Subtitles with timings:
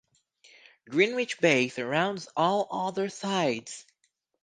[0.89, 3.85] Greenwich Bay surrounds all other sides.